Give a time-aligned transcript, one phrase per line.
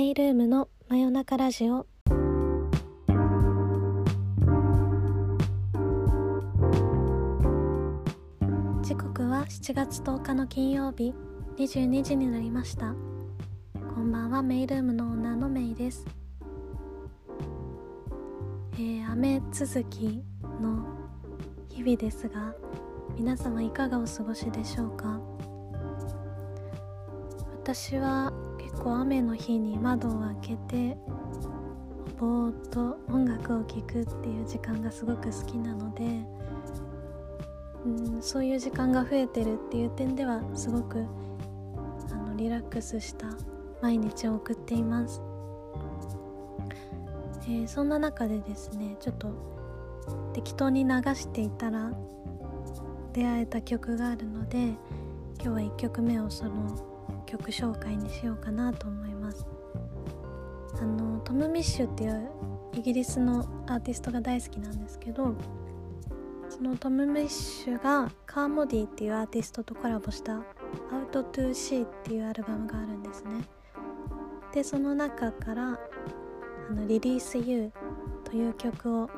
[0.00, 1.86] メイルームの真夜中ラジオ。
[8.80, 11.12] 時刻は7月10日の金曜日。
[11.58, 12.94] 22時になりました。
[13.94, 14.40] こんばんは。
[14.42, 16.06] メイルームのオーナーのメイです。
[18.76, 20.24] えー、雨続き
[20.62, 20.82] の
[21.68, 22.54] 日々ですが
[23.18, 25.20] 皆様いかがお過ごしでしょうか？
[27.62, 28.32] 私は
[28.70, 30.96] 結構雨の日に窓を開けて
[32.20, 36.04] ぼーっと音楽を聴くっていう時間がすごく好きなので
[37.84, 41.04] うんそういう時間が増えてるっていう点ではすごく
[42.12, 43.26] あのリラックスした
[43.82, 45.20] 毎日を送っています、
[47.46, 49.32] えー、そんな中でですねちょっと
[50.32, 51.90] 適当に流していたら
[53.12, 54.78] 出会えた曲があるので今
[55.42, 56.89] 日は1曲目をその
[57.30, 59.46] 曲紹介にしようかなと思います。
[60.80, 62.30] あのトム・ミッシュっていう
[62.74, 65.34] イギリスのアーティストが大好きなんですけど
[66.48, 70.36] そのトム・ミッシュがカーモディっていうアーティストとコラボした
[70.90, 73.44] 「アウト・トゥ・シー」っていうアルバムがあるんですね。
[74.52, 75.78] でその中から
[76.70, 77.70] あの「リリース・ユー」
[78.24, 79.10] という曲を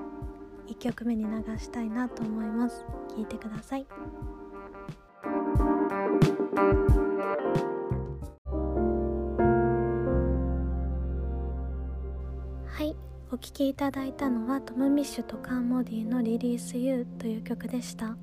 [0.66, 2.84] 1曲目に流したいなと思います。
[3.14, 3.86] 聴いてください。
[13.42, 18.16] 聴きいただいたのはトム・ミッシュとカーモディの「リリース・ユー」という曲でした、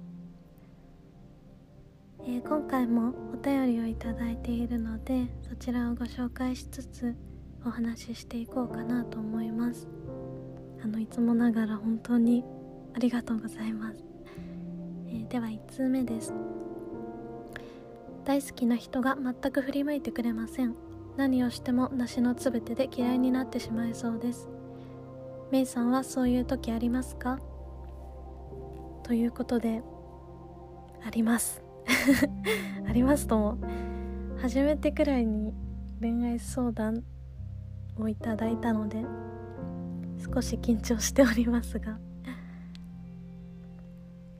[2.21, 7.15] えー、今回もお便りをいただいているのでそちらをご紹介しつつ
[7.65, 9.89] お話ししていこうかなと思います。
[10.81, 12.45] あのいつもながら本当に
[12.93, 14.01] ありがとうございます、
[15.07, 16.33] えー、では1通目です。
[18.23, 20.75] 大好きな人が全く振り向いてくれません。
[21.17, 24.49] 何をしても梨のつぶてで嫌いになってしまいそうです。
[25.51, 27.39] メイさんはそういう時ありますか？
[29.03, 29.81] ということで
[31.03, 31.63] あります。
[32.87, 33.57] ありますとも。
[34.37, 35.53] 初めてくらいに
[35.99, 37.03] 恋愛相談
[37.97, 39.03] をいただいたので
[40.33, 41.99] 少し緊張しておりますが。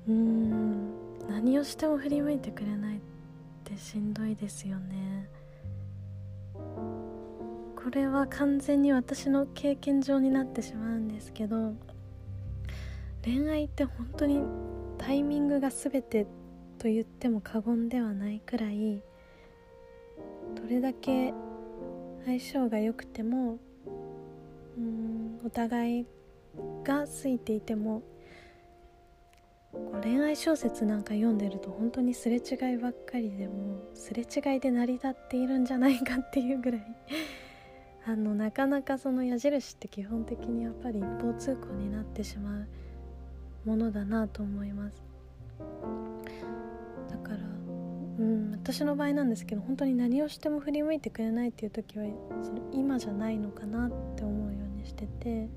[0.08, 0.94] うーん
[1.28, 3.02] 何をしても振り向いてくれないっ
[3.64, 5.28] てしんどいですよね。
[7.82, 11.74] これは完全に私の経験上になってしまうんですけど
[13.24, 14.42] 恋愛って本当に
[14.98, 16.28] タイミングが全て
[16.78, 19.02] と言っても過言ではないくらい
[20.56, 21.34] どれだけ
[22.26, 23.60] 相性が良くても
[24.78, 26.06] うんお互い
[26.84, 28.04] が好いていても
[30.04, 36.82] 恋愛小説なんか読んでると本当にすれ違いばっかりでもすれ違いで成り立っているんじゃないかっていうぐらい
[38.10, 42.68] あのなかなかその矢印って基本的にやっぱり一方通行になってしまう
[43.66, 45.04] ものだなと思います。
[47.08, 52.06] だからうん私の場合なんですけど本当に何をしても振り向いてくれないっていう時は
[52.42, 55.48] その今じゃないのかなって思うようにしてて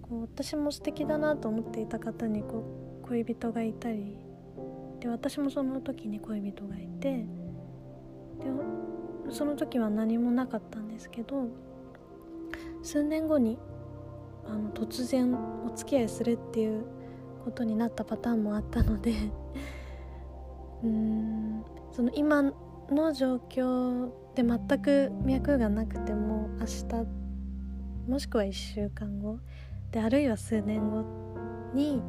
[0.00, 2.64] こう私も素敵だなと思っていた方にこ
[3.04, 4.16] う恋人がいたり
[5.00, 7.26] で私もその時に恋人がいて
[8.40, 8.50] で
[9.30, 11.48] その時は何もなかったんですけど
[12.82, 13.58] 数年後に
[14.46, 15.34] あの突然
[15.66, 16.84] お付き合いするっていう
[17.44, 19.12] ことになったパターンもあったので
[20.82, 22.42] うーんその今
[22.90, 27.06] の状況で全く脈がなくても明日
[28.08, 29.38] もしくは1週間後
[29.90, 31.04] であるいは数年後
[31.74, 32.02] に、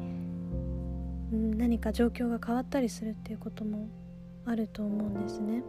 [1.36, 3.88] ん、何か状況が変わったりするっていうことも
[4.46, 5.64] あると思うんですね。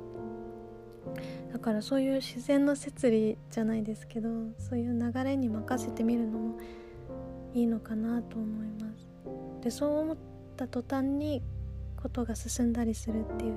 [1.52, 6.58] だからそういう自然の摂理じゃないですけどそういう流れに任せてみるのも
[7.54, 9.08] いいのかなと思います。
[9.62, 10.16] でそう思っ
[10.56, 11.42] た途端に
[12.00, 13.54] ことが進んだりするっていう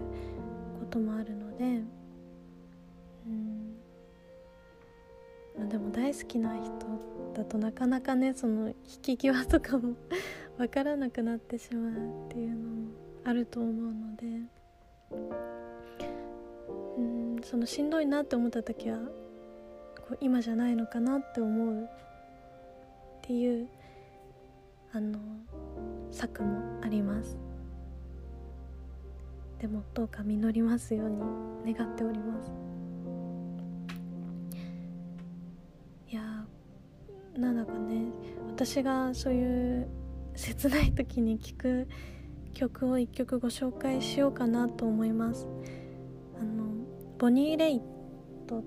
[0.79, 1.83] こともあるので
[3.27, 3.71] うん。
[5.69, 6.71] でも大好きな人
[7.35, 9.95] だとなかなかねその引き際とかも
[10.57, 12.91] 分からなくなってしまうっていうのも
[13.23, 14.41] あると思うので。
[17.51, 19.03] そのしんどいなって思った時はこ
[20.11, 21.83] う今じゃないのかなって思う。
[21.83, 21.87] っ
[23.23, 23.67] ていう
[24.93, 25.19] あの
[26.11, 27.37] 策もあります。
[29.59, 32.53] でもどうか実りますように願っております。
[36.09, 36.21] いや
[37.37, 38.05] なんだかね
[38.47, 39.89] 私がそういう
[40.35, 41.87] 切ない時に聴く
[42.53, 45.49] 曲を一曲ご紹介しようかなと思います。
[47.21, 47.81] ボニー・レイ
[48.47, 48.63] トっ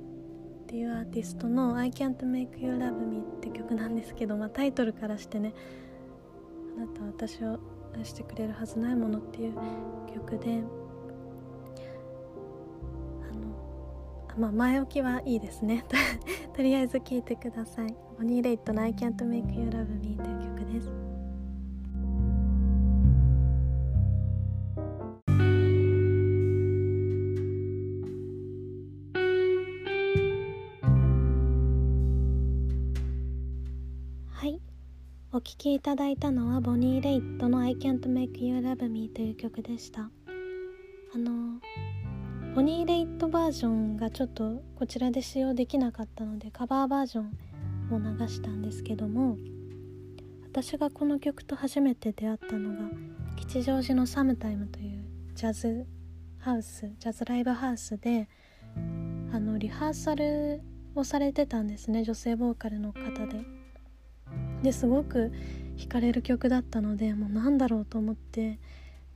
[0.68, 5.52] ていうアーティストの「I Can't Make You Love Me」って曲なんですけど、まあ、タイトルからしてね
[6.78, 7.58] 「あなたは私を
[7.96, 9.54] 愛してくれるはずないもの」っていう
[10.14, 10.62] 曲で
[13.28, 15.84] あのまあ前置きはいいですね。
[16.54, 17.92] とりあえず聴いてください。
[18.16, 21.13] ボニー・レイトの「I Can't Make You Love Me」という曲です。
[35.44, 40.10] 聴きいただいたのはボニー・レイトの「I Can't Make You Love Me」という曲でした
[41.14, 41.60] あの
[42.54, 47.26] ボニー・レイトバージョンがちょっとこちらで使用できなかったのでカバーバージョン
[47.92, 49.36] を流したんですけども
[50.44, 52.90] 私がこの曲と初めて出会ったのが
[53.36, 55.04] 吉祥寺のサムタイムという
[55.34, 55.86] ジャズ
[56.38, 58.30] ハウスジャズライブハウスで
[59.30, 60.62] あのリハーサル
[60.94, 63.63] をされてたんですね女性ボーカルの方で。
[64.64, 65.30] ですごく
[65.76, 68.58] 惹かれる曲だったのでもうなんだろうと思って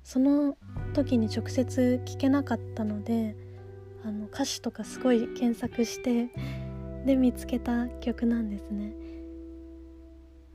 [0.05, 0.57] その
[0.95, 3.37] 時に直接聴けなかったので
[4.05, 6.29] あの歌詞とかすごい検索して
[7.05, 8.95] で見つけた曲なんですね。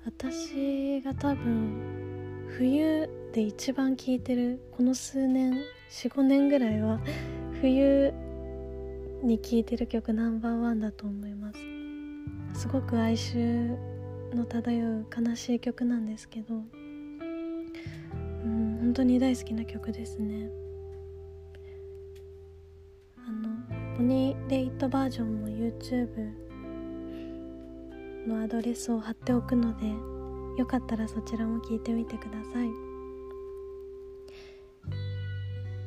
[0.05, 5.53] 私が多分冬で一番聴いてるこの数年
[5.89, 6.99] 45年ぐらいは
[7.61, 8.13] 冬
[9.23, 11.59] に聴いてる曲ナンバーワンだと思います。
[12.59, 13.92] すごく哀愁
[14.33, 20.49] の漂う悲しい曲なんですけどうん本当に大好きな曲ですね。
[23.25, 26.33] あのボニー・レイトバージョンも YouTube
[28.27, 29.87] のアドレスを貼っておくので
[30.57, 32.69] よかったらそちらも聞いてみてください。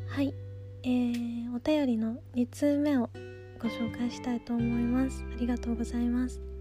[0.08, 0.34] はい
[0.82, 3.10] えー、お便りの2通目を
[3.60, 5.24] ご紹介したいと思います。
[5.30, 6.55] ありがとうございます。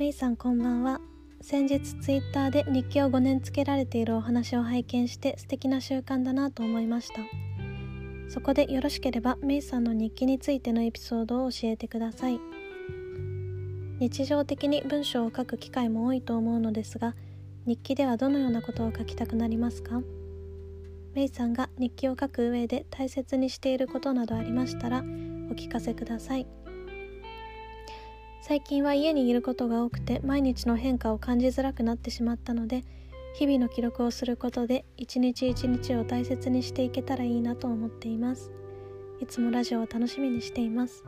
[0.00, 0.98] メイさんこんばんは。
[1.42, 7.16] 先日ツイッターで日記を5年つけられているお話を拝見して素敵な習慣だなと思いました。
[8.30, 12.40] そこでよろしければメイさんの日記についてのエピソードを教えてください。
[13.98, 17.14] 日常的に文章を書く機会も多いと思うのですが
[17.66, 20.00] 日記ではどのようなことを書きたくなりますか？
[21.12, 25.02] メイさんが日記を書く上で大切にしていることなどありましたらお
[25.52, 26.46] 聞かせください。
[28.50, 32.82] 最近は家にいることが多くて毎日の変化を感じづらくなってしまったので
[33.36, 38.50] 日々の記録をすることで一日一日を大切にしていけたらいいなと思っています。
[39.20, 41.04] いつもラジオを楽しみにしています。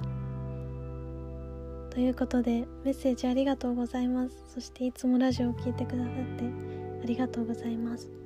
[1.91, 4.45] ということでメッセージありがとうございます。
[4.55, 6.45] そしていつもラジオを聴いてくださって
[7.03, 8.22] ありがとうございます。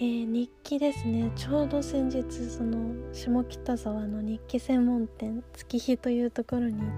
[0.00, 1.32] ー、日記ですね。
[1.34, 6.90] ちょうど先日その下北沢の日記専門店月日というところに行っ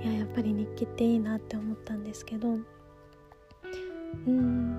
[0.00, 2.56] ていややっぱり日記っていいなって思ったんですけど
[4.26, 4.76] うん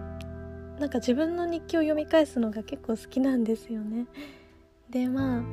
[0.79, 4.07] なんか自分の日記を読み返すのが結構好きなんですよね。
[4.89, 5.43] でまあ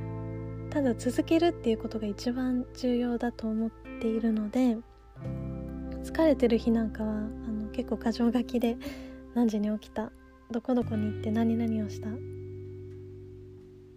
[0.71, 4.79] ただ続けるっていうことが一番重要だと思っているので
[6.03, 8.79] 疲れてる日なんかはあの結構箇条書きで
[9.35, 10.11] 何時に起きた
[10.51, 12.09] どこどこに行って何々をした？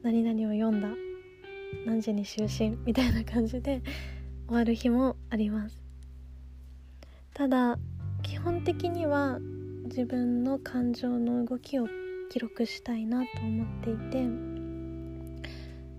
[0.04, 0.90] 何々を読んだ？
[1.86, 2.76] 何時に就寝？
[2.86, 3.82] みたいな感じで
[4.48, 5.82] 終わる日もあります。
[7.34, 7.80] ただ
[8.22, 9.40] 基本的には
[9.86, 11.88] 自分の感情の動きを
[12.30, 14.20] 記録したいなと思っていて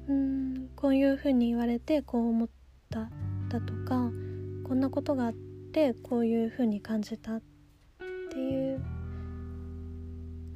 [0.09, 2.49] うんこういうふうに言われてこう思っ
[2.91, 3.11] た
[3.49, 4.11] だとか
[4.65, 5.33] こんなことがあっ
[5.73, 7.41] てこういうふうに感じた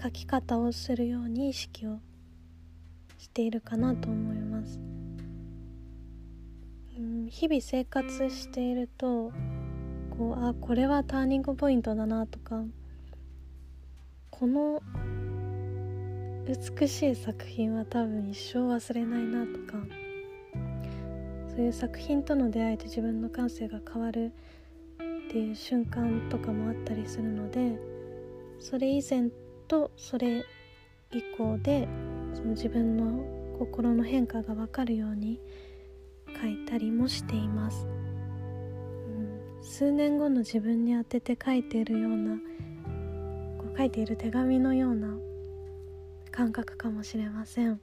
[0.07, 1.99] 書き方をするように意識を
[3.19, 4.79] しているかなと思います。
[6.97, 9.33] うん、日々生活していると
[10.17, 12.63] こうあこれはターニングポイントだなとか
[14.31, 14.81] この
[16.47, 19.77] 美しい作品は多分一生忘れないなとか
[21.49, 24.33] そういう作品との出会いで自分の感性が変わる
[25.27, 27.77] っていう瞬間とかもあったりするので
[28.61, 29.31] それ以前
[29.69, 30.45] とそれ
[31.13, 31.89] 以降で
[32.35, 35.41] その自分の心の変化が分かるように
[36.41, 37.89] 書いたりもしています、う
[39.61, 42.37] ん、数年後の自分に当てて書いているような
[43.59, 45.09] こう書いている手紙のような
[46.31, 47.81] 感覚かもしれません。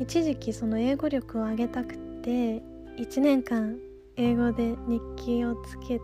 [0.00, 2.62] 一時期その英語力を上げたくて
[2.98, 3.78] 1年間
[4.16, 6.00] 英語で日記をつけてい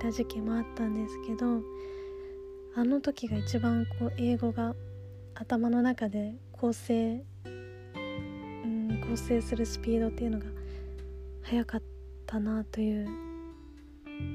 [0.00, 1.60] た時期もあったんですけど
[2.78, 4.74] あの時が一番こう英語が
[5.34, 10.44] 頭の中で構成うん構成するスピードっていうのが
[11.40, 11.82] 早かっ
[12.26, 13.08] たなという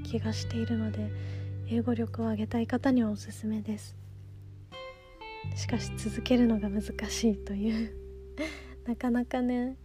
[0.04, 1.12] 気がしているので
[1.70, 3.96] 英語力を上げたい方にはおすすめです。
[5.56, 7.94] しかし続けるのが難しいという。
[8.88, 9.78] なかなかね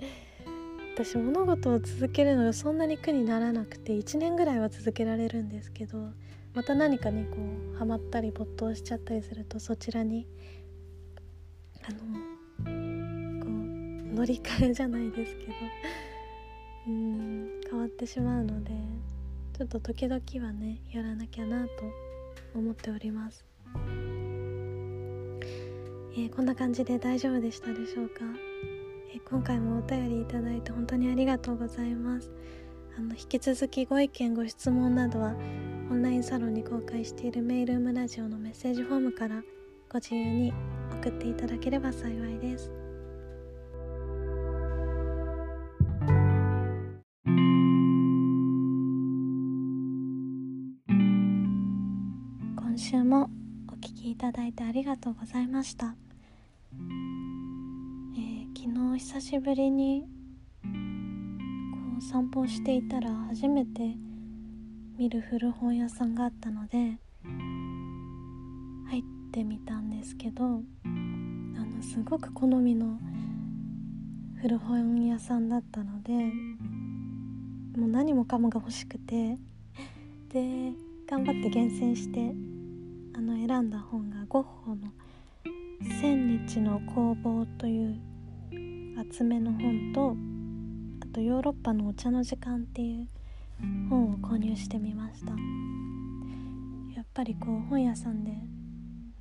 [0.94, 6.08] 私物事を続けるのがそんなに苦にならなくて1年ぐらいは続けられるんですけど
[6.56, 7.36] また何かねこ
[7.74, 10.26] うハマったり没頭しちゃったりするとそちらに
[11.86, 11.98] あの
[13.44, 15.52] こう乗り換えじゃないですけど
[16.88, 18.70] うん変わってしまうので
[19.52, 21.72] ちょっと時々はねやらなきゃなと
[22.54, 23.44] 思っております、
[26.14, 28.24] えー、こんな感じで大丈夫でしたでしょうか、
[29.12, 32.30] えー、今回もお便りいただいて本当にありがとうございます。
[32.98, 35.34] あの引き続きご意見ご質問などは
[35.88, 39.40] オンラインサロンに公開しているメールームラジオのメッセージフォームから
[39.88, 40.52] ご自由に
[41.00, 42.72] 送っていただければ幸いです。
[52.56, 53.30] 今週も
[53.68, 55.94] お聞きいただいてありがとうございました、
[56.74, 60.02] えー、昨日久しぶりに
[60.62, 60.68] こ
[61.98, 63.96] う散歩していたら初めて
[64.98, 66.78] 見る古本屋さんがあったので
[68.88, 72.98] 入ってみたんですけどあのすごく好みの
[74.40, 76.12] 古本屋さんだったので
[77.78, 79.36] もう何もかもが欲しくて
[80.30, 80.72] で
[81.06, 82.34] 頑張って厳選して
[83.14, 84.92] あの選んだ本がゴッホの
[86.00, 88.00] 「千日の工房」という
[88.98, 90.16] 厚めの本と
[91.02, 93.08] あとヨーロッパのお茶の時間っていう
[93.88, 95.32] 本を購入してみました。
[96.94, 98.32] やっぱりこう本屋さんで、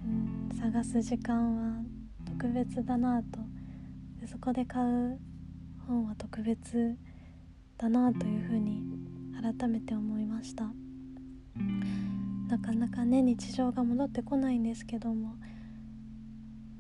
[0.04, 1.84] うん、探す時間は
[2.26, 3.40] 特別だなと。
[4.20, 5.20] でそこで買う
[5.88, 6.98] 本は特別
[7.78, 8.84] だなというふうに
[9.42, 10.72] 改めて思いました。
[12.48, 15.36] なかなかね日常が戻ってこないんですけども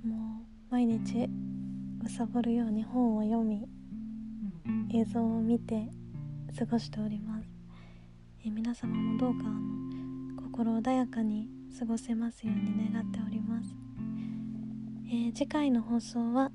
[0.03, 1.27] もう毎日
[2.01, 3.67] むさぼるように本を読み
[4.93, 5.89] 映像を見て
[6.57, 7.47] 過ごしております、
[8.45, 13.75] え皆様もどうかあの心穏やかに過ごせますように願っております、
[15.07, 16.51] えー、次回の放送は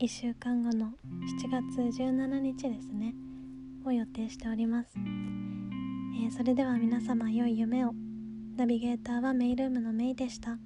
[0.00, 3.14] 1週間後の7月17日ですね。
[3.84, 7.92] を予定しております、えー、それでは皆様良い夢を。
[8.56, 10.58] ナビゲーターはメイルームのメイでした。